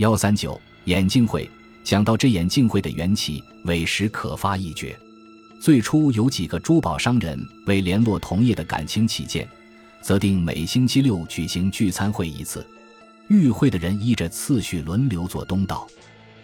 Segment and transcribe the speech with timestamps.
[0.00, 1.46] 幺三九眼镜会，
[1.84, 4.98] 讲到这眼镜会的缘起，委实可发一绝。
[5.60, 9.46] 最初有几个珠宝商人为联络同业的感情起见，
[10.00, 12.66] 择定每星期六举行聚餐会一次。
[13.28, 15.86] 与会的人依着次序轮流做东道。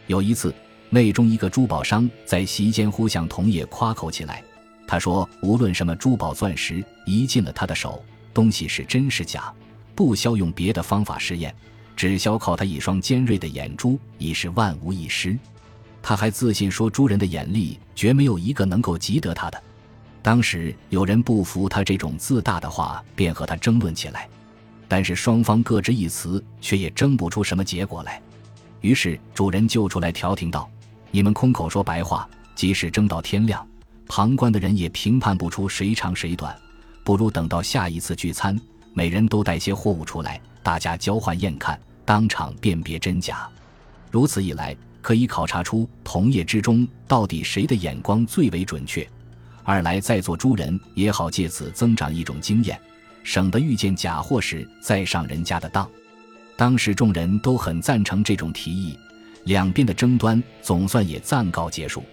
[0.07, 0.55] 有一次，
[0.91, 4.45] 内中一个珠宝商在席间忽向同业夸口起来，
[4.87, 8.05] 他说：“无论什么珠宝钻石，一进了他的手，
[8.35, 9.51] 东西是真是假，
[9.95, 11.55] 不消用别的方法试验。”
[11.97, 15.37] 只消靠他一双尖锐的眼珠，已是万无一失。
[16.03, 19.61] 他还自信说：“诸人的眼力绝没有一个能够及得他的。”
[20.23, 24.29] 当时有人不服他这种自大的话，便和他争论起来。
[24.87, 28.23] 但是双方各执一词，却也争不出什么结果来。
[28.83, 30.71] 于是主人就出来调停道
[31.11, 33.67] ：“你们空口说白话，即使争到天亮，
[34.07, 36.57] 旁观的人也评判不出谁长谁短。
[37.03, 38.57] 不如等到下一次聚餐，
[38.93, 43.49] 每人都带些货物出来，大家交换验看。”当场辨别真假，
[44.13, 49.05] 如此一来，可以考察出同业之中到底谁的眼光最为准确；
[49.65, 52.81] 二来，在座诸人也好借此增长一种经验，
[53.25, 55.91] 省得遇见假货时再上人家的当。
[56.57, 58.97] 当时众人都很赞成这种提议，
[59.47, 62.05] 两边的争端总算也暂告结束。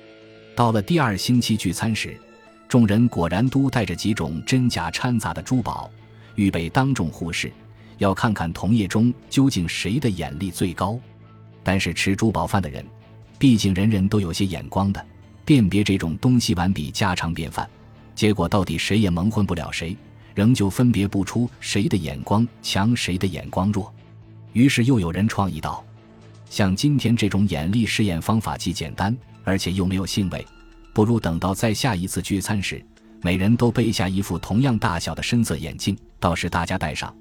[0.56, 2.20] 到了第二星期聚餐时，
[2.68, 5.88] 众人果然都带着几种真假掺杂的珠宝，
[6.34, 7.54] 预备当众互试。
[8.04, 11.00] 要看看同业中究竟谁的眼力最高，
[11.64, 12.86] 但是吃珠宝饭的人，
[13.40, 15.04] 毕竟人人都有些眼光的，
[15.46, 17.68] 辨别这种东西碗比家常便饭。
[18.14, 19.96] 结果到底谁也蒙混不了谁，
[20.36, 23.92] 仍旧分别不出谁的眼光强，谁的眼光弱。
[24.52, 25.84] 于是又有人创意道：
[26.50, 29.16] 像今天这种眼力试验方法既简单，
[29.46, 30.46] 而且又没有兴味，
[30.94, 32.86] 不如等到再下一次聚餐时，
[33.22, 37.16] 每人都备下一副同样大小的深色眼镜，到时大家戴上。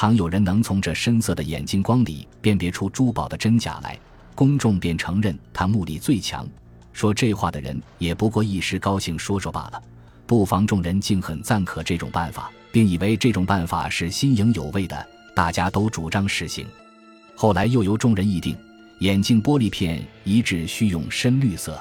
[0.00, 3.98] 倘有人能从这深色的眼睛光里辨别出珠宝的真假来，
[4.32, 6.48] 公众便承认他目力最强。
[6.92, 9.82] 说这话的人也不过一时高兴说说罢了。
[10.24, 16.64] 不妨众人竟很赞可这种办法，并以为这种办法是新颖有味的，大家都主张实行。
[17.34, 18.56] 后来又由众人议定，
[19.00, 21.76] 眼镜玻璃片一致需用深绿色。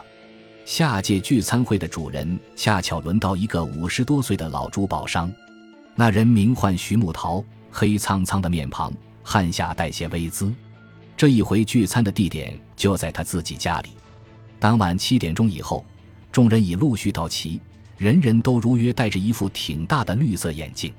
[0.65, 5.31] 下届聚餐会的主人恰巧轮到一个五十多岁的老珠宝商，
[5.93, 7.45] 那人名唤徐木桃。
[7.79, 10.51] 黑苍苍的面庞，汗下带些微滋。
[11.15, 13.89] 这一回聚餐的地点就在他自己家里。
[14.57, 15.85] 当晚七点钟以后，
[16.31, 17.61] 众人已陆续到齐，
[17.95, 20.91] 人人都如约戴着一副挺大的绿色眼镜。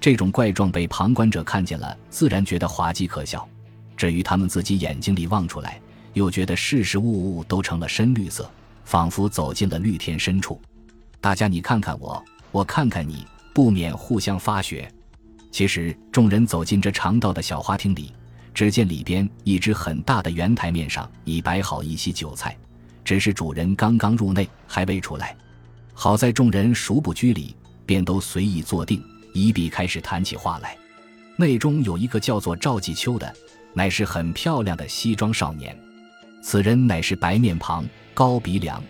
[0.00, 3.48] 这种怪状被旁观者看见了，自然觉得滑稽可笑。
[3.96, 5.80] 至于他们自己眼睛里望出来，
[6.14, 8.50] 又觉得事事物物都成了深绿色，
[8.84, 10.60] 仿佛走进了绿田深处。
[11.20, 13.24] 大家你看看我，我看看你，
[13.54, 14.92] 不免互相发学。
[15.50, 18.12] 其实，众人走进这长道的小花厅里，
[18.54, 22.56] 只见里边一只很大的圆台面上已摆好一席酒菜，
[23.04, 25.36] 只是主人刚刚入内，还未出来。
[25.94, 30.76] 好在众人熟不拘礼，便都随意坐定，一笔开始谈起话来。
[31.36, 33.34] 内中有一个叫做赵继秋的，
[33.72, 35.76] 乃是很漂亮的西装少年。
[36.42, 38.82] 此人乃是白面庞、高鼻梁，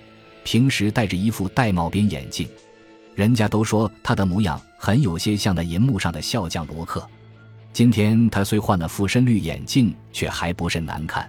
[0.44, 2.48] 平时戴着一副玳瑁边眼镜。
[3.18, 7.04] 人家都说他的模样很有些像那银幕上的笑匠罗克。
[7.72, 11.28] 今天他虽换了副深绿眼镜，却还不甚难看。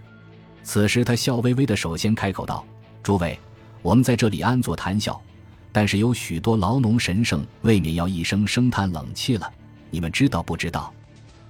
[0.62, 2.64] 此时他笑微微的，首先开口道
[3.02, 3.40] ：“诸位，
[3.82, 5.20] 我们在这里安坐谈笑，
[5.72, 9.52] 但是有许多劳农神圣，未免要一声声叹冷气了。
[9.90, 10.94] 你们知道不知道？”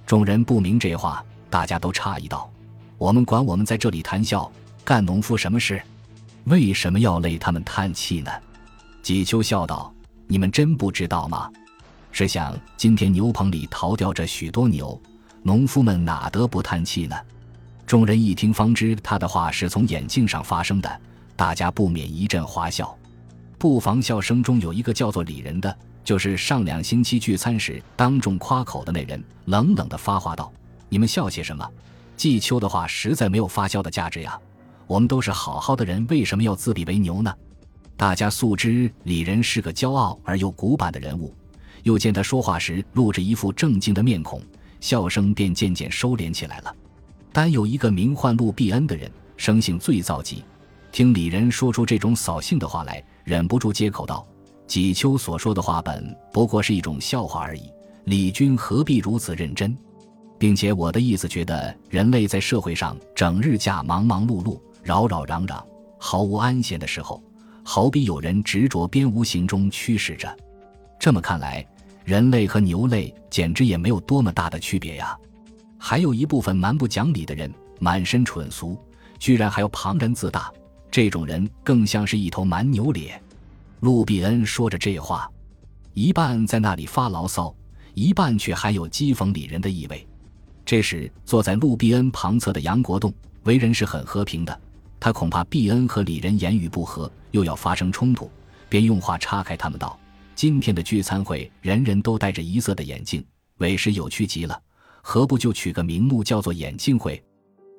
[0.06, 2.50] 众人不明这话，大家都诧异道
[2.96, 4.50] ：“我们管我们在这里谈笑，
[4.86, 5.82] 干农夫什么事？
[6.44, 8.30] 为什么要累他们叹气呢？”
[9.04, 9.92] 季秋笑道。
[10.30, 11.50] 你们真不知道吗？
[12.12, 14.96] 试想，今天牛棚里逃掉着许多牛，
[15.42, 17.16] 农夫们哪得不叹气呢？
[17.84, 21.00] 众人一听，方知他的话是从眼镜上发生的，
[21.34, 22.96] 大家不免一阵哗笑。
[23.58, 30.52] 不妨笑声中有一个叫做李仁的，就是上两星期聚餐时当众夸口的那人，冷冷的发话道
[30.88, 31.68] ：“你们笑些什么？
[32.16, 34.38] 季秋的话实在没有发笑的价值呀！
[34.86, 37.34] 我们都是好好的人，为什么要自比为牛呢？”
[38.00, 41.34] 大家素知李仁是个骄傲而又古板的人物，
[41.82, 44.40] 又见他说话时露着一副正经的面孔，
[44.80, 46.74] 笑声便渐渐收敛起来了。
[47.30, 50.42] 单有一个名唤陆必恩的人，生性最躁急，
[50.90, 54.26] 听李仁说出这种扫兴的话来，忍不住接口道
[54.66, 57.70] ：“季秋所说的话本不过是一种笑话而已，
[58.04, 59.76] 李君何必如此认真？
[60.38, 65.62] 并且我的意思，觉得人类在社会上整日架忙忙碌碌、扰扰攘攘，
[65.98, 67.22] 毫无安闲的时候。”
[67.72, 70.36] 好比有人执着边无形中驱使着，
[70.98, 71.64] 这么看来，
[72.04, 75.16] 人类和牛类简直也没有多么大的区别呀。
[75.78, 78.76] 还有一部分蛮不讲理的人，满身蠢俗，
[79.20, 80.52] 居然还要旁人自大，
[80.90, 83.22] 这种人更像是一头蛮牛咧。
[83.78, 85.30] 陆必恩说着这话，
[85.94, 87.54] 一半在那里发牢骚，
[87.94, 90.04] 一半却还有讥讽李仁的意味。
[90.66, 93.14] 这时，坐在陆必恩旁侧的杨国栋，
[93.44, 94.60] 为人是很和平的。
[94.98, 98.30] 他恐怕毕恩和李仁言语不合，又要发生冲突，
[98.68, 99.98] 便用话岔开他们道
[100.34, 103.24] ：“今天的聚餐会，人人都戴着一色的眼镜，
[103.58, 104.60] 委实有趣极了。
[105.02, 107.22] 何不就取个名目，叫做眼镜会？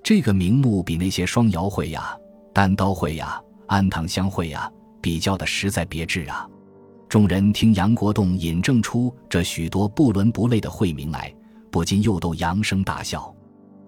[0.03, 2.17] 这个名目比那些双摇会呀、
[2.53, 4.71] 单刀会呀、安堂相会呀，
[5.01, 6.47] 比较的实在别致啊！”
[7.07, 11.33] 众人听杨国栋引证出这许多不伦不类的会名来，
[11.69, 13.35] 不禁又都扬声大笑。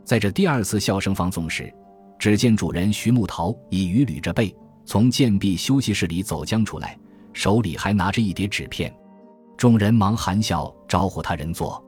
[0.04, 1.74] 在这第二次笑声放纵时，
[2.20, 4.54] 只见主人徐木桃已与捋着背
[4.86, 6.98] 从剑壁休息室里走将出来，
[7.32, 8.94] 手里还拿着一叠纸片。
[9.56, 11.84] 众人忙含笑招呼他人坐。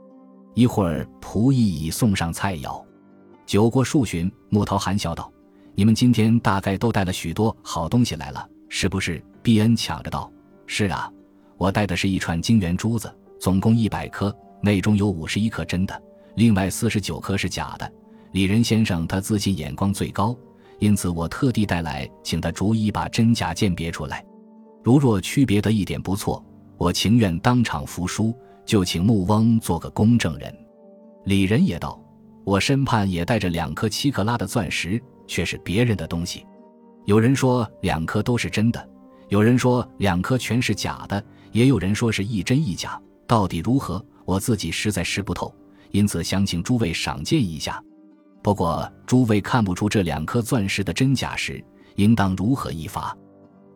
[0.54, 2.82] 一会儿仆役已送上菜肴。
[3.46, 5.32] 酒过数巡，木桃含笑道
[5.76, 10.32] ：“你们今天大概都带了许多好东西来了，是不是？”毕恩抢着道
[10.66, 11.12] ：“是啊，
[11.58, 16.02] 我带的是一串金圆珠子，总共一百颗，内中有五十一颗真的，
[16.36, 17.92] 另外四十九颗是假的。”
[18.32, 20.36] 李仁先生他自信眼光最高，
[20.80, 24.26] 因此我特地带来，请他逐一把真假鉴别出来。
[24.84, 26.44] 如若区别的一点不错，
[26.78, 28.34] 我情愿当场服输，
[28.66, 30.54] 就请木翁做个公证人。
[31.24, 32.00] 李仁也道
[32.46, 36.46] ：“我身畔也带着两颗七克拉的钻石，却是别人的东西。
[37.06, 38.90] 有人说两颗都是真的，
[39.30, 43.02] 有人说两颗全是假的，也有人说是一真一假。
[43.26, 45.52] 到底如何，我自己实在识不透，
[45.92, 47.82] 因此想请诸位赏鉴一下。”
[48.46, 51.66] 不过，诸位看不出这两颗钻石的真假时，
[51.96, 53.18] 应当如何一发？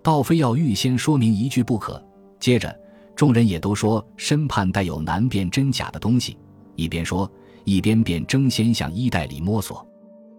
[0.04, 2.00] 倒非要预先说明一句不可。
[2.39, 2.80] 接着，
[3.16, 6.38] 众人也都说身畔带有难辨真假的东西，
[6.75, 7.27] 一边说，
[7.63, 9.83] 一边便争先向衣袋里摸索。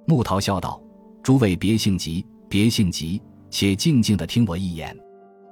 [0.06, 0.80] 木桃笑道
[1.24, 4.96] ：“诸位别性急，别性急，且静静的听我一言。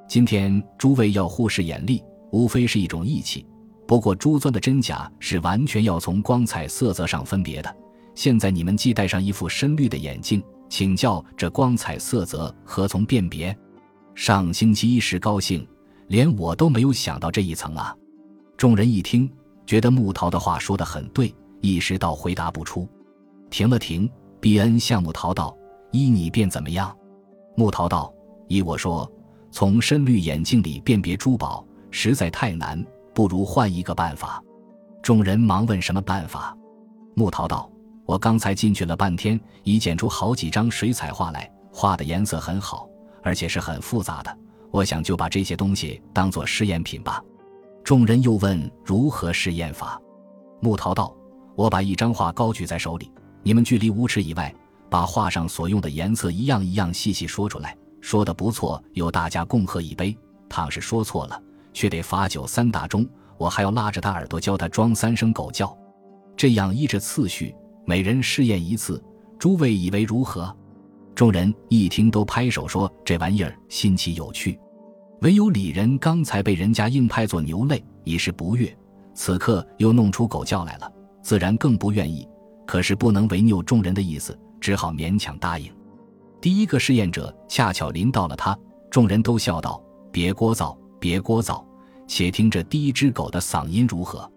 [0.09, 2.01] 今天诸位要护视眼力，
[2.31, 3.45] 无非是一种义气。
[3.89, 7.77] 不过珠钻的真假是完全要从光彩色泽上分别的。”
[8.19, 13.57] 现在你们既戴上一副深绿的眼镜，请教这光彩色泽何从辨别？
[14.17, 15.65] 上星期一时高兴，
[16.09, 17.97] 连我都没有想到这一层啊！
[18.57, 19.31] 众人一听，
[19.65, 22.89] 觉得木桃的话说得很对，一时倒回答不出。
[23.51, 24.11] 停了停，
[24.41, 25.57] 毕恩向木桃道
[25.93, 26.93] ：“依你便怎么样？”
[27.57, 28.13] 木桃道
[28.51, 29.09] ：“依我说，
[29.53, 34.43] 从深绿眼镜里辨别珠宝实在太难，不如换一个办法。”
[35.05, 36.53] 众人忙问什么办法。
[37.15, 37.71] 木桃道。
[38.09, 42.89] 我刚才进去了半天，已剪出好几张水彩画来，画的颜色很好，
[43.23, 44.39] 而且是很复杂的。
[44.71, 47.23] 我想就把这些东西当做试验品吧。
[47.85, 50.01] 众人又问如何试验法。
[50.63, 51.15] 木桃道
[51.55, 53.13] ：“我把一张画高举在手里，
[53.43, 54.55] 你们距离五尺以外，
[54.89, 57.77] 把画上所用的颜色一样一样细细说出来。
[58.01, 60.17] 说的不错，由大家共喝一杯；
[60.49, 61.39] 倘是说错了，
[61.75, 63.07] 却得罚酒三大钟。
[63.37, 65.77] 我还要拉着他耳朵教他装三声狗叫。
[66.39, 67.55] 这样依着次序。”
[67.89, 69.03] 每人试验一次，
[69.39, 70.55] 诸位以为如何？
[71.15, 74.61] 众人一听，都拍手说：“这玩意儿新奇有趣。”
[75.23, 78.77] 唯有李仁刚才被人家硬派做牛肋，已是不悦，
[79.15, 80.93] 此刻又弄出狗叫来了，
[81.23, 82.29] 自然更不愿意。
[82.67, 85.73] 可是不能违拗众人的意思，只好勉强答应。
[86.43, 88.55] 第一个试验者恰巧临到了他，
[88.91, 91.65] 众人都笑道：“别聒噪，别聒噪，
[92.07, 94.31] 且听这第一只狗的嗓音如何。”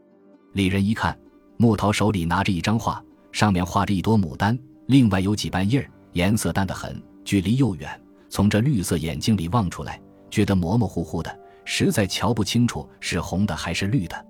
[0.55, 1.20] 李仁一看，
[1.58, 3.03] 木桃手里拿着一张画。
[3.32, 4.58] 上面画着一朵牡丹，
[4.88, 7.90] 另外有几瓣叶儿，颜色淡得很，距离又远，
[8.30, 14.26] 从这绿色眼睛里望出来，觉得模模糊糊的，实在瞧不清楚是红的还是绿的。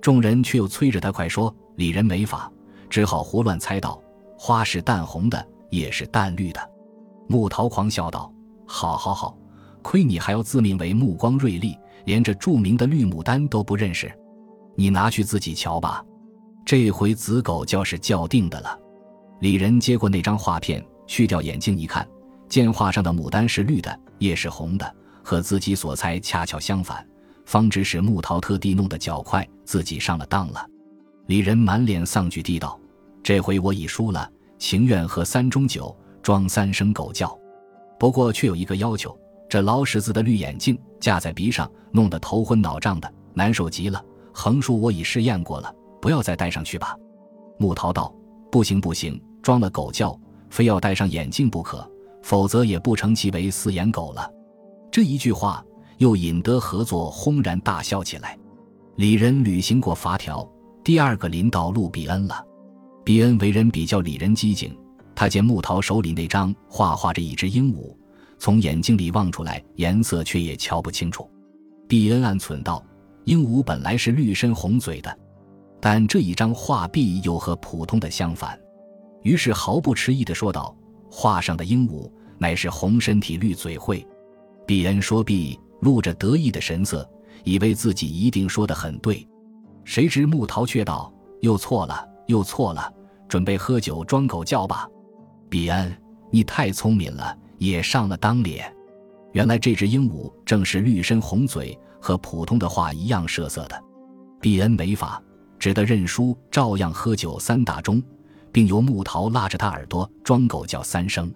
[0.00, 2.50] 众人却又催着他快说，李仁没法，
[2.88, 4.00] 只好胡乱猜道：
[4.38, 6.70] 花是淡红的，叶是淡绿的。
[7.28, 8.32] 木桃狂笑道
[8.66, 9.36] ：“好好好，
[9.82, 11.76] 亏你还要自命为目光锐利，
[12.06, 14.10] 连这著名的绿牡丹都不认识，
[14.76, 16.02] 你拿去自己瞧吧。”
[16.68, 18.78] 这回子狗叫是叫定的了。
[19.40, 22.06] 李仁接过那张画片，去掉眼镜一看，
[22.46, 24.94] 见画上的牡丹是绿的，叶是红的，
[25.24, 27.02] 和自己所猜恰巧相反，
[27.46, 30.62] 方知是木桃特地弄得较快，自己上了当了。
[31.24, 32.78] 李仁满脸丧惧地道
[33.24, 37.34] ：“这回我已输了，情愿喝三盅酒，装三声狗叫。
[37.98, 44.04] 不过却有一个要求：这老屎子的绿眼镜架在鼻上，弄得头昏脑胀的，难受极了。
[44.34, 46.96] 横竖我已试验过了。”不要再戴上去吧，
[47.58, 48.14] 木桃道
[48.50, 50.18] ：“不行不行，装了狗叫，
[50.50, 51.88] 非要戴上眼镜不可，
[52.22, 54.30] 否则也不成其为四眼狗了。”
[54.90, 55.64] 这一句话
[55.98, 58.38] 又引得合作轰然大笑起来。
[58.96, 60.48] 李仁履行过法条，
[60.82, 62.44] 第二个临到陆比恩了。
[63.04, 64.76] 比恩为人比较李仁机警，
[65.14, 67.94] 他见木桃手里那张画画着一只鹦鹉，
[68.38, 71.28] 从眼睛里望出来，颜色却也瞧不清楚。
[71.86, 72.84] 毕恩暗忖道
[73.24, 75.18] ：“鹦鹉本来是绿身红嘴的，
[75.80, 78.58] 但这一张画壁又和普通的相反。”
[79.22, 80.74] 于是毫不迟疑地说道
[81.10, 84.06] ：“画上的鹦鹉乃是红身体绿嘴喙。”
[84.66, 87.08] 毕恩说毕，露着得意的神色，
[87.42, 89.26] 以为自己一定说得很对。
[89.84, 92.92] 谁知木桃却道：“又错了，又错了，
[93.26, 94.86] 准备喝酒装狗叫吧。”
[95.48, 95.96] 比恩，
[96.30, 98.70] 你太聪明了，也上了当脸。
[99.32, 103.82] 原来这只鹦鹉正是绿身红嘴，和普通的画一样设色的。
[104.40, 105.22] 比恩没法，
[105.58, 108.02] 只得认输，照样喝酒三打钟，
[108.52, 111.32] 并由木桃拉着他耳朵装狗叫三声。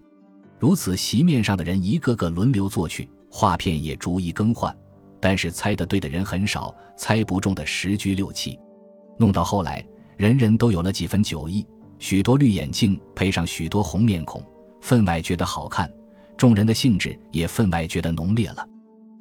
[0.58, 4.74] 如此，席面上的人一个个轮流坐去，画片也逐一更换。
[5.20, 8.58] 但是猜得对的人很少，猜不中的十居六七。
[9.18, 9.84] 弄到后来，
[10.16, 11.66] 人人都有了几分酒意，
[11.98, 14.44] 许多绿眼镜配上许多红面孔，
[14.80, 15.88] 分外觉得好看。
[16.36, 18.68] 众人的兴致也分外觉得浓烈了。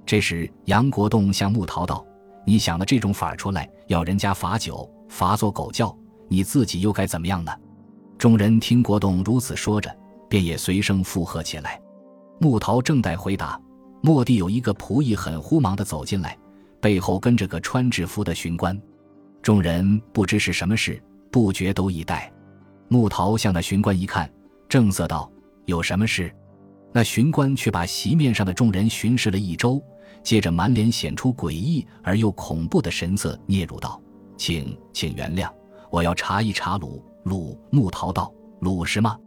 [0.06, 2.04] 这时，杨国栋向木桃道
[2.46, 5.96] ：“你想了这种法出来，要人家罚酒，罚做狗叫，
[6.28, 7.52] 你自己又该怎么样呢？”
[8.18, 9.96] 众人听国栋如此说着，
[10.30, 11.82] 便也随声附和起来。
[12.40, 13.60] 木桃正待回答。
[14.04, 16.36] 蓦地有一个仆役很呼忙地走进来，
[16.80, 18.76] 背后跟着个穿制服的巡官。
[19.44, 21.00] 众人不知是什么事，
[21.32, 22.32] 不觉都一呆。
[22.88, 24.28] 木桃向那巡官一看，
[24.68, 25.32] 正色道
[25.66, 26.34] ：“有什么事？”
[26.92, 29.80] 那巡官却把席面上的众人巡视了一周，
[30.24, 34.02] 接着满脸显出诡异而又恐怖的神色，嗫嚅道
[34.38, 35.50] ：“请，请原谅，
[35.90, 39.18] 我要查一查鲁鲁。”木桃道：“鲁是吗？”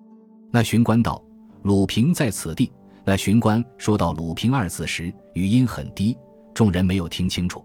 [0.50, 1.22] 那巡官道
[1.62, 2.72] ：“鲁平在此地。”
[3.04, 6.16] 那巡官说到“鲁平”二字时，语音很低，
[6.54, 7.64] 众人没有听清楚。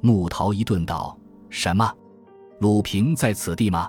[0.00, 1.16] 木桃一顿道
[1.50, 1.88] ：“什么？
[2.58, 3.88] 鲁平在此地吗？”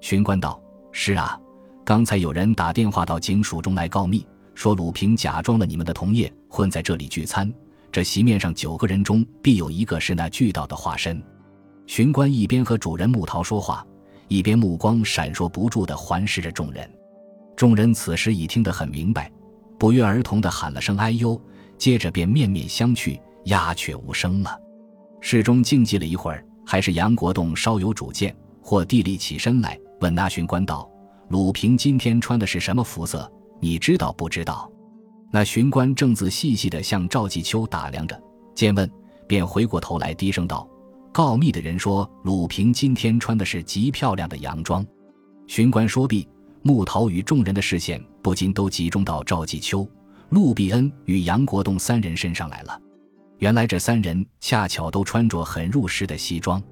[0.00, 0.58] 巡官道
[0.90, 1.38] ：“是啊，
[1.84, 7.52] 刚才有人打电话到警署中来告密，说鲁平假装了你们的同业，混在这里聚餐。
[7.92, 11.22] 这席面上九个人中，必有一个是那巨盗的化身。”
[11.86, 13.86] 巡官一边和主人木桃说话，
[14.28, 16.90] 一边目光闪烁不住地环视着众人。
[17.54, 19.30] 众人此时已听得很明白。
[19.78, 21.38] 不约而同地喊了声“哎呦”，
[21.76, 24.58] 接着便面面相觑，鸦雀无声了。
[25.20, 30.88] 室中静寂了一会儿，还是杨国栋稍有主见，或地立起身来问那巡官道
[31.28, 33.30] ：“鲁平今天穿的是什么服色？
[33.60, 34.70] 你知道不知道？”
[35.32, 38.22] 那巡官正仔细细地向赵继秋打量着，
[38.54, 38.88] 见问，
[39.26, 40.68] 便回过头来低声道
[41.10, 44.86] ：“告密的人说，鲁平今天穿的是极漂亮的洋装。”
[45.48, 46.28] 巡官说毕。
[46.64, 49.84] 木桃与众人的视线不禁都集中到赵继秋、
[50.28, 52.80] 陆必恩与杨国栋三人身上来了。
[53.38, 56.62] 原来这三人恰巧都穿着很入时的西装。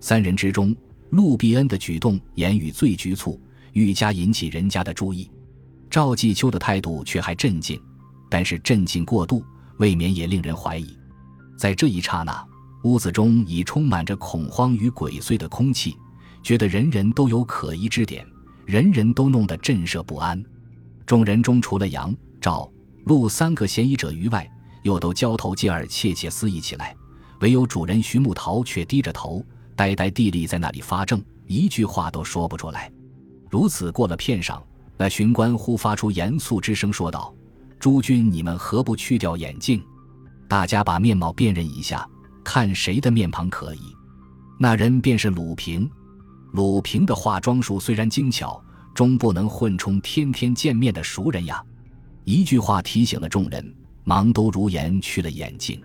[0.00, 0.74] 三人之中，
[1.10, 3.40] 陆必恩的举动言语最局促，
[3.74, 5.30] 愈加引起人家的注意。
[5.88, 7.80] 赵继秋的态度却还镇静，
[8.28, 9.44] 但是镇静过度，
[9.78, 10.96] 未免也令人怀疑。
[11.56, 12.46] 在这一刹那，
[12.84, 15.96] 屋子中已充满着恐慌与鬼祟的空气，
[16.42, 18.26] 觉得人人都有可疑之点。
[18.64, 20.44] 人人都弄得震慑不安，
[21.06, 22.70] 众人中除了杨、赵、
[23.06, 24.46] 陆三个嫌疑者于外，
[24.82, 26.94] 又都交头接耳窃窃私议起来。
[27.40, 29.42] 唯有主人徐木桃却低着头，
[29.74, 32.92] 呆呆地立在那里发怔，一句话都说不出来。
[33.48, 34.60] 如此过了片晌，
[34.98, 37.34] 那巡官忽发出严肃之声说道
[37.78, 39.82] ：“诸君，你们何不去掉眼镜？
[40.48, 42.08] 大家把面貌辨认一下，
[42.42, 43.80] 看谁的面庞可疑。”
[44.58, 45.88] 那人便是鲁平。
[46.52, 48.60] 鲁平的化妆术虽然精巧，
[48.94, 51.62] 终不能混充天天见面的熟人呀。
[52.24, 55.80] 一句话提醒了众人，忙都如言去了眼镜。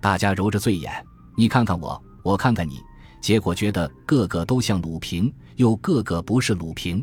[0.00, 0.92] 大家揉着醉眼，
[1.36, 2.80] 你看看我，我看看你，
[3.22, 7.02] 结果觉得个个都像鲁平，又个个不是鲁平。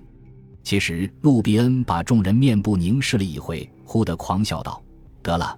[0.69, 4.79] 其实陆必恩把众人面部凝视了一回，忽地狂笑道
[5.23, 5.57] ：“得了，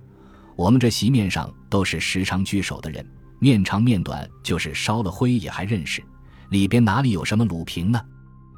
[0.55, 3.05] 我们这席面上都是时常聚首的人，
[3.37, 6.01] 面长面短，就是烧了灰也还认识。”
[6.49, 8.01] 里边哪里有什么鲁平呢？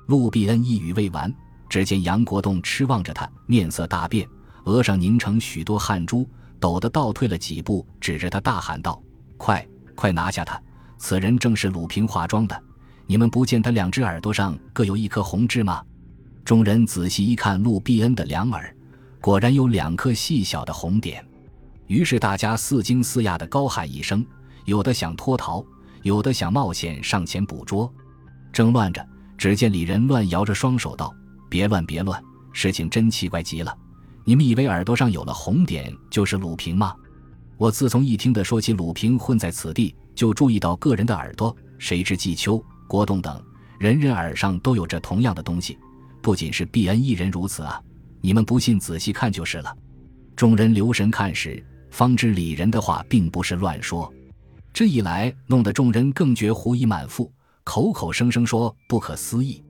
[0.05, 1.33] 陆必恩一语未完，
[1.67, 4.29] 只见杨国栋痴望着他，面色大变，
[4.65, 6.29] 额上凝成许多汗珠，
[6.59, 9.01] 抖得倒退了几步，指着他大喊道
[9.37, 10.61] ：“快快拿下他！
[10.99, 12.63] 此人正是鲁平化妆的。
[13.07, 15.83] 你们不见他两只耳朵上各有一颗红痣吗？”
[16.45, 18.75] 众人仔细一看，陆必恩的两耳
[19.21, 21.25] 果然有两颗细小的红点。
[21.87, 24.25] 于是大家似惊似讶地高喊一声，
[24.65, 25.65] 有的想脱逃。
[26.01, 27.89] 有的想冒险上前捕捉，
[28.51, 29.07] 正乱着，
[29.37, 31.15] 只见李仁乱摇着双手道
[31.49, 32.21] ：“别乱，别乱！
[32.51, 33.73] 事情真奇怪极了。
[34.25, 36.93] 你们以为耳朵上有了红点就是鲁平吗？
[37.55, 43.41] 我自从一听的说起鲁平混在此地，就注意到个人的耳朵，谁知季秋、国栋等
[43.79, 45.77] 人人耳上都有着同样的东西，
[46.23, 47.79] 不仅是毕恩一人如此啊！
[48.21, 49.77] 你们不信，仔细看就是了。
[50.37, 51.61] 众人留神看时，
[51.91, 54.11] 方知李仁的话并不是乱说。
[54.71, 57.29] 这一来，弄得众人更觉狐疑满腹，
[57.65, 59.61] 口口声声说不可思议。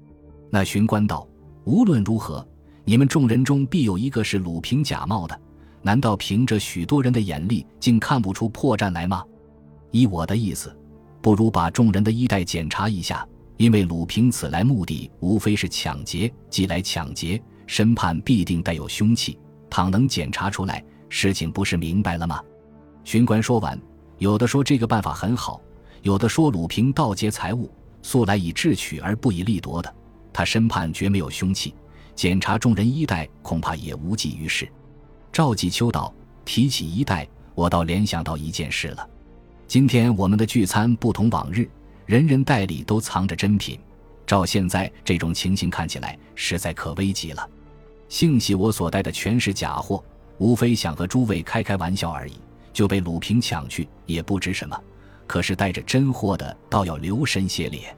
[0.51, 1.27] 那巡官道
[1.65, 2.47] ：“无论如何，
[2.85, 5.41] 你们众人中必有一个是鲁平假冒的。
[5.81, 9.23] 难道凭着许多人的眼力，竟看不出破绽来吗？
[9.89, 10.71] 依我的意思，
[11.19, 13.27] 不如把众人的衣带检查一下。”
[13.63, 19.39] 因为鲁平此来目的无非是抢劫，既来抢劫，身畔必定带有凶器。
[19.69, 22.41] 倘能检查出来，事情不是明白了吗？
[23.05, 23.79] 巡官说完，
[24.17, 25.61] 有的说这个办法很好，
[26.01, 29.95] 有的说鲁平盗劫财物，素来以智取而不以利夺的，
[30.33, 31.73] 他身畔绝没有凶器，
[32.15, 34.67] 检查众人衣带恐怕也无济于事。
[35.31, 39.09] 赵继秋道：“提起衣带，我倒联想到一件事了。
[39.69, 41.65] 今天我们的聚餐不同往日。”
[42.05, 43.79] 人人袋里都藏着珍品，
[44.27, 47.49] 照现在这种情形看起来，实在可危急了。
[48.09, 50.03] 幸喜我所带的全是假货，
[50.37, 52.33] 无非想和诸位开开玩笑而已，
[52.73, 54.77] 就被鲁平抢去，也不值什么。
[55.25, 57.95] 可是带着真货的，倒要留神些咧。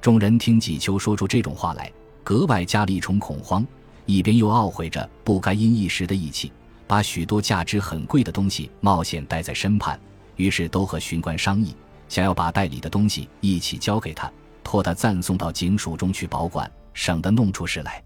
[0.00, 1.90] 众人听纪秋说出这种话来，
[2.22, 3.66] 格外加了一重恐慌，
[4.04, 6.52] 一边又懊悔着不该因一时的义气，
[6.86, 9.98] 把许多价值很贵的东西冒险带在身畔，
[10.36, 11.74] 于是都和巡官商议。
[12.08, 14.30] 想要把袋里的东西一起交给他，
[14.64, 18.02] 托他暂送到警署中去保管，省得弄出事来。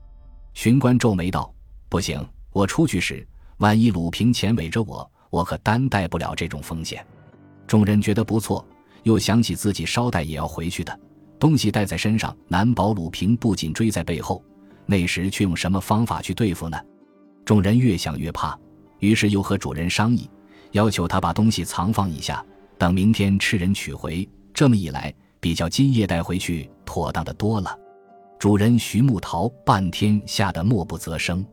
[0.54, 1.52] 巡官皱眉道
[1.88, 3.26] ：“不行，我出去时，
[3.59, 7.04] 万一鲁平前尾着我，我可担待不了这种风险。”
[7.66, 8.66] 众人觉得不错，
[9.04, 10.99] 又想起自己捎带也要回去的
[11.38, 14.44] 东西带在身上，难保鲁平不仅追在背后，
[14.85, 16.78] 那时却用什么方法去对付呢？
[17.44, 18.59] 众人越想越怕，
[18.99, 20.28] 于是又和主人商议，
[20.73, 22.44] 要求他把东西藏放一下。
[22.82, 27.78] 等明天吃人取回，这么一来，比较今夜带回去妥当的多了。
[28.40, 31.46] 主人徐木桃半天吓得默不择声，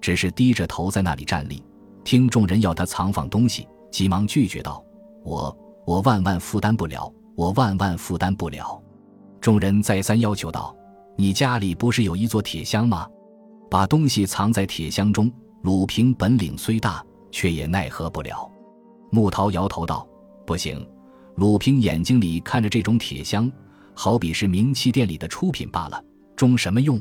[0.00, 1.60] 只是低着头在那里站立，
[2.04, 4.80] 听众人要他藏放东西，急忙拒绝道
[5.26, 8.80] ：“我我万万负担不了，我万万负担不了。”
[9.42, 10.72] 众人再三要求道
[11.18, 13.08] ：“你家里不是有一座铁箱吗？
[13.68, 15.28] 把东西藏在铁箱中。”
[15.62, 18.48] 鲁平本领虽大，却也奈何不了。
[19.10, 20.06] 木桃摇头道。
[20.50, 20.84] 不行，
[21.36, 23.48] 鲁平眼睛里看着这种铁箱，
[23.94, 27.00] 好比是名器店里的出品罢了，中什么用？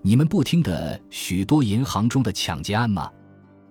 [0.00, 3.12] 你们不听得许多银行中的抢劫案吗？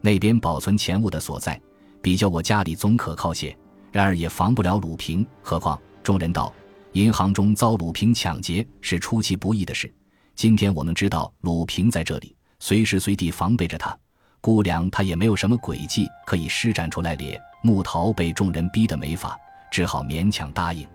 [0.01, 1.60] 那边保存钱物的所在，
[1.99, 3.58] 比较我家里总可靠些。
[3.91, 6.53] 然而也防不了鲁平，何况众人道，
[6.91, 9.91] 银行中遭鲁平抢劫是出其不意的事。
[10.36, 13.97] 今天我们知道鲁平在这里，随时随地防备着他，
[14.41, 17.41] 估量他也没有什么诡计可以施展出来咧。
[17.62, 19.38] 木桃被众人逼得没法，
[19.72, 20.88] 只好勉强答应。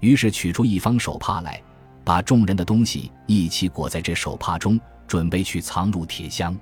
[0.00, 1.60] 于是取出一方手帕来，
[2.04, 6.56] 把众人的东西一起裹在这手帕中，准备去藏入铁箱。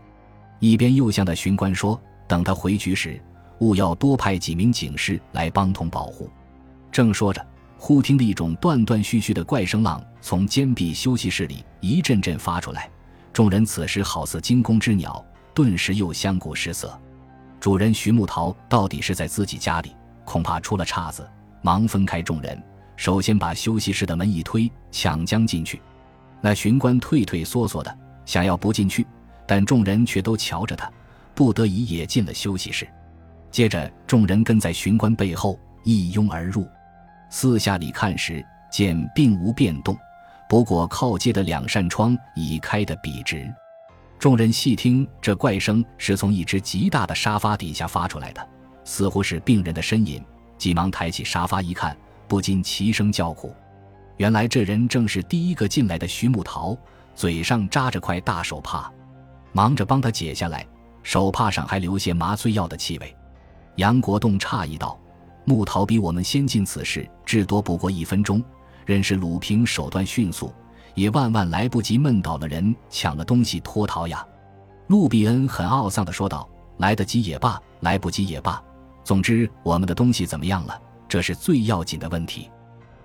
[0.61, 3.21] 一边又向那巡官说：“等他回局时，
[3.59, 6.31] 务要多派几名警士来帮同保护。”
[6.91, 7.45] 正说着，
[7.77, 12.89] 忽听得一种断断续续的怪声浪从坚壁休息室里一阵阵发出来。
[13.33, 16.99] 众人此时好似惊弓之鸟，顿时又相顾失色。
[17.65, 19.97] 主人徐木桃到底是在自己家里，
[20.27, 21.27] 恐怕出了岔子，
[21.63, 22.63] 忙分开众人，
[22.95, 25.81] 首先把休息室的门一推，抢将进去。
[26.43, 29.07] 那巡官退退缩缩的，想要不进去，
[29.47, 30.93] 但众人却都瞧着他，
[31.35, 32.87] 不得已也进了休息室。
[33.51, 36.69] 接着，众人跟在巡官背后一拥而入，
[37.31, 39.97] 四下里看时，见并无变动，
[40.51, 43.51] 不过靠街的两扇窗已开得笔直。
[44.25, 48.49] 众人细听，这怪声是从一只极大的沙发底下发出来的，
[48.83, 50.19] 似乎是病人的呻吟。
[50.57, 51.95] 急忙抬起沙发一看，
[52.27, 53.55] 不禁齐声叫苦。
[54.17, 56.75] 原来这人正是第一个进来的徐木桃，
[57.15, 58.91] 嘴上扎着块大手帕，
[59.53, 60.67] 忙着帮他解下来。
[61.03, 63.15] 手帕上还留些麻醉药的气味。
[63.77, 64.99] 杨国栋诧异道
[65.45, 68.43] ：“木桃比我们先进此事，至多不过一分钟，
[68.87, 70.51] 认识鲁平手段迅速。”
[70.95, 74.27] 也万万来不及闷倒了人，抢了东西脱逃呀！
[74.87, 78.63] 路比恩很懊丧地说道：“来得及也罢，来不及也罢，
[79.03, 80.81] 总之我们的东西怎么样了？
[81.09, 82.51] 这是最要紧的问题。”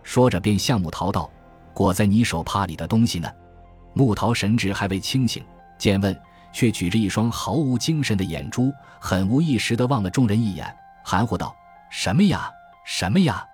[0.03, 1.29] 说着便向木桃道
[1.73, 3.29] ：“裹在你手帕里的东西呢？”
[3.93, 5.43] 木桃神志还未清醒，
[5.77, 6.15] 见问
[6.51, 11.55] 却举着一双毫无精神的眼珠，很无意识地望了众人一眼，含糊道
[11.89, 12.51] ：“什么呀？
[12.85, 13.45] 什么呀？”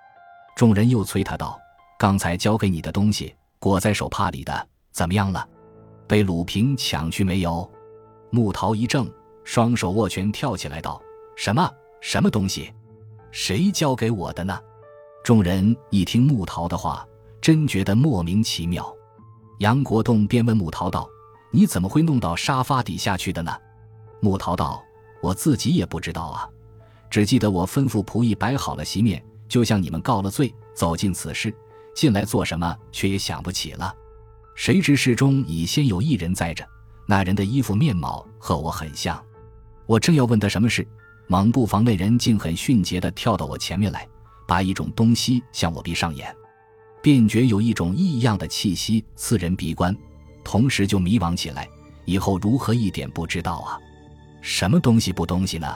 [0.56, 1.60] 众人又催他道
[1.98, 5.50] ：“刚才交给你的东西。”裹在手帕里的怎么样了？
[6.08, 7.68] 被鲁平抢去没有？
[8.30, 9.12] 木桃一怔，
[9.44, 11.02] 双手握拳，跳起来道
[11.36, 11.68] ：“什么
[12.00, 12.72] 什么东西？
[13.32, 14.56] 谁交给我的呢？”
[15.26, 17.08] 众人一听木桃的话，
[17.42, 18.96] 真觉得莫名其妙。
[19.58, 21.10] 杨国栋便问木桃道
[21.50, 23.52] ：“你怎么会弄到沙发底下去的呢？”
[24.22, 24.80] 木桃道
[25.24, 26.48] ：“我自己也不知道啊，
[27.10, 31.52] 只记得我吩咐仆役摆好了席面，就向你们告了罪，走进此室，
[31.96, 33.96] 进来做什么却也想不起了。
[34.54, 36.64] 谁知室中已先有一人在着，
[37.08, 39.20] 那人的衣服面貌和我很像。
[39.88, 40.88] 我正要问他什么事，
[41.28, 44.08] 猛不防那人竟很迅捷地跳到我前面来，
[44.48, 46.36] 把一种东西向我闭上眼，
[47.02, 49.96] 便觉有一种异样的气息刺人鼻关，
[50.44, 51.68] 同时就迷惘起来，
[52.06, 53.80] 以后如何一点不知道啊。”
[54.42, 55.76] 什么东西不东西呢？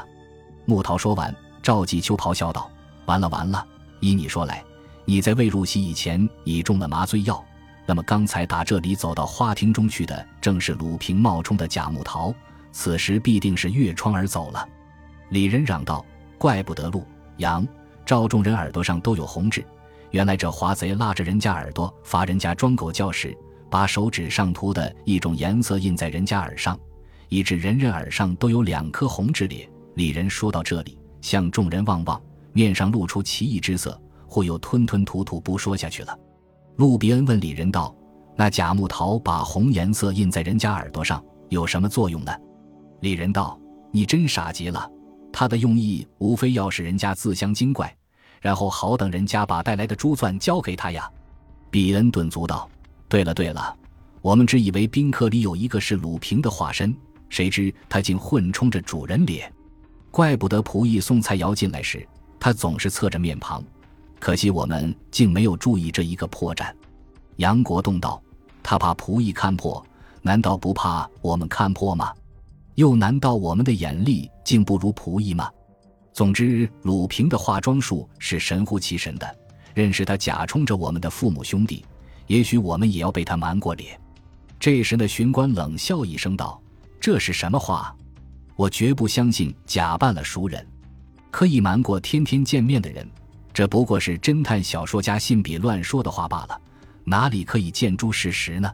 [0.66, 2.72] 木桃说完，赵继秋咆哮道
[3.08, 3.66] ：“完了完了！
[4.00, 4.64] 依你说来，
[5.10, 7.44] 你在未入席以前已中了麻醉药，
[7.88, 12.32] 那么刚才打这里走到花厅中去的，正是鲁平冒充的贾木桃，
[12.72, 14.70] 此时必定是越窗而走了。”
[15.30, 16.06] 李仁嚷道
[16.38, 17.04] ：“怪不得陆
[17.38, 17.68] 杨
[18.06, 19.66] 赵众人耳朵上都有红痣，
[20.12, 23.36] 原来这华贼拉着人家耳朵罚人家装狗叫时，
[23.68, 26.80] 把手指上涂的一种颜色印在人家耳上。”
[27.30, 29.68] 以致人人耳上都有两颗红痣裂。
[29.96, 32.22] 李仁说到这里，向众人望望，
[32.54, 36.18] 面上露出奇异之色，或又吞吞吐吐不说下去了。
[36.78, 37.94] 陆比恩问李仁道
[38.38, 42.32] ：“那贾木桃把红颜色印在人家耳朵上，有什么作用呢？”
[43.02, 43.60] 李仁道
[43.92, 44.90] ：“你真傻极了，
[45.34, 47.94] 他的用意无非要使人家自相精怪，
[48.40, 51.10] 然后好等人家把带来的珠钻交给他呀。”
[51.72, 52.70] 比恩顿足道
[53.10, 53.76] ：“对了对了，
[54.22, 56.96] 我们只以为宾客里有一个是鲁平的化身。”
[57.30, 59.54] 谁知他竟混充着主人脸，
[60.10, 62.04] 怪不得仆役送菜肴进来时，
[62.40, 63.64] 他总是侧着面庞。
[64.20, 66.72] 可惜我们竟没有注意这一个破绽。
[67.38, 68.22] 杨国栋道
[68.62, 69.84] ：“他怕仆役看破，
[70.22, 72.14] 难道不怕我们看破吗？
[72.76, 75.50] 又难道我们的眼力竟不如仆役吗？”
[76.12, 79.36] 总之，鲁平的化妆术是神乎其神的。
[79.74, 81.86] 认识他假充着我们的父母兄弟，
[82.28, 83.98] 也许我们也要被他瞒过脸。
[84.60, 86.62] 这时，那巡官冷笑一声道。
[87.00, 87.96] 这是什么话？
[88.58, 90.68] 我绝不相信假扮了熟人，
[91.32, 93.08] 可以瞒过天天见面的人。
[93.54, 96.62] 这不过是侦探小说家信笔乱说的话罢了，
[97.04, 98.72] 哪里可以见诸事实呢？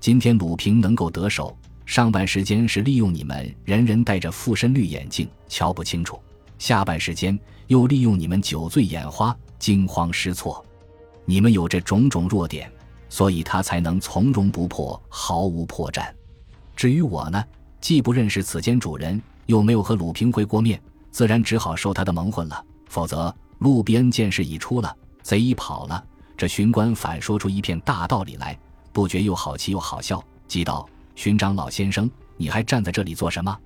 [0.00, 6.16] 今天鲁平能够得手，上半时间是利用你们人人戴着附身绿眼镜，瞧不清楚；
[6.58, 10.64] 下半时间又利用你们酒醉眼花，惊慌失措。
[11.24, 12.70] 你们有这种种弱点，
[13.08, 16.06] 所以他才能从容不迫，毫无破绽。
[16.76, 17.42] 至于我呢，
[17.80, 22.64] 既不认识此间主人，又没有和鲁平会过面，自然只好受他的蒙混了。
[22.88, 26.04] 否则，路边见势已出了，贼已跑了，
[26.36, 28.58] 这巡官反说出一片大道理来，
[28.92, 33.56] 不觉又好气又好笑，急道：“巡长老先生，你还站在这里做什么？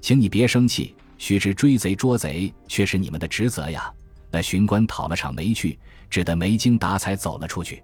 [0.00, 3.92] 请你别生气，须知追贼捉贼却是你们的职责呀。”
[4.30, 5.78] 那巡官讨了场没趣，
[6.10, 7.80] 只得没精打采走了出去。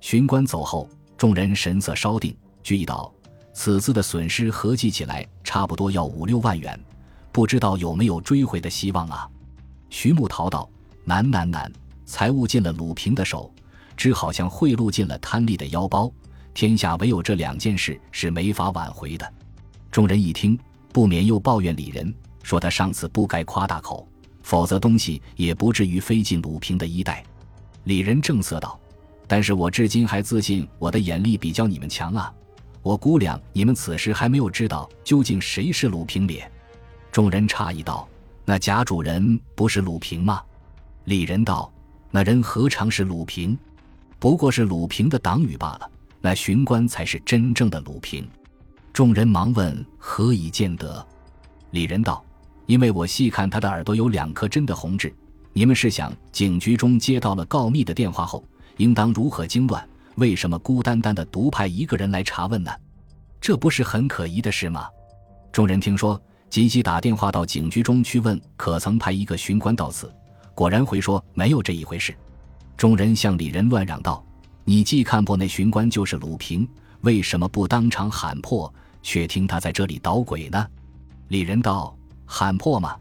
[0.00, 3.12] 巡官走后，众人神色稍定，俱议道。
[3.52, 6.80] 此次的损失合计起来，差不多要五六万元，
[7.30, 9.28] 不知道有没有追回的希望啊？
[9.90, 10.66] 徐木桃道
[11.04, 11.70] ：“难难难！
[12.04, 13.52] 财物进了鲁平的手，
[13.96, 16.12] 只好像贿赂进了贪利的腰包。
[16.54, 19.32] 天下唯有这两件事是没法挽回的。”
[19.90, 20.58] 众人一听，
[20.92, 24.06] 不免又抱怨李仁，说他上次不该夸大口，
[24.42, 27.24] 否则东西也不至于飞进鲁平的衣袋。
[27.84, 28.78] 李仁正色道
[29.26, 32.32] ：“但是我至今还自信我的眼力比较你们强啊。”
[32.82, 36.50] 我估量你们此时还没有知道究竟谁是鲁平脸。
[37.10, 38.08] 众人诧异道
[38.44, 40.42] ：“那贾主人不是鲁平吗？”
[41.04, 41.72] 李仁道
[42.10, 43.58] ：“那人何尝是鲁平？
[44.18, 45.90] 不过是鲁平的党羽罢了。
[46.20, 48.28] 那巡官才是真正的鲁平。”
[48.92, 51.04] 众人忙问：“何以见得？”
[51.72, 52.24] 李仁道
[52.66, 55.12] ：“因为我细看他的耳朵有两颗真的红痣。
[55.52, 58.44] 你们试想，警局中接到了告密的电话后，
[58.76, 59.86] 应当如何惊乱？”
[60.16, 62.70] 为什么孤单单的独派一个人来查问呢？
[63.40, 64.86] 这不是很可疑的事吗？
[65.50, 70.14] 众人听说，急急打电话到警局中去问，可曾派一个巡官到此？
[70.54, 72.14] 果然回说没有这一回事。
[72.76, 74.24] 众人向李仁乱嚷道
[74.64, 76.68] ：“你既看破那巡官就是鲁平，
[77.02, 80.66] 为什么不当场喊破，却听他在这里捣鬼呢？”
[81.28, 82.96] 李仁道：“喊破嘛，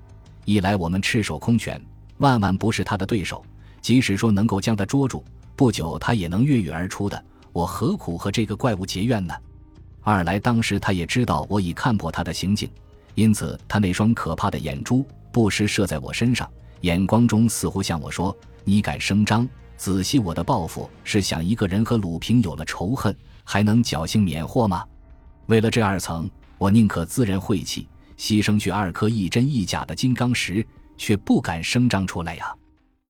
[0.45, 1.81] 一来我们赤手空拳，
[2.17, 3.41] 万万不是他的对手；
[3.81, 5.23] 即使说能够将他捉住。”
[5.55, 7.23] 不久，他也能越狱而出的。
[7.51, 9.33] 我何苦和这个怪物结怨呢？
[10.01, 12.67] 二来，当时他也知道我已看破他的行径，
[13.13, 16.49] 因此他那双可怕的眼珠不时射在我身上，
[16.81, 19.47] 眼光中似乎向我说：“你敢声张？
[19.77, 24.85] 仔细我的报复是想一个人和鲁平有了仇恨，还能侥幸免祸吗？
[25.47, 30.65] 为了这二层，我宁可自认晦气，牺牲去二颗一真一假的金刚石，
[30.97, 32.55] 却不敢声张出来呀。”